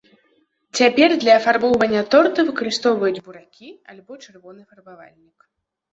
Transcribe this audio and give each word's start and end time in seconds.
Цяпер 0.79 1.09
для 1.23 1.33
афарбоўвання 1.41 2.01
торта 2.15 2.47
выкарыстоўваюць 2.49 3.23
буракі 3.31 3.69
альбо 3.95 4.13
чырвоны 4.23 4.61
фарбавальнік. 4.69 5.39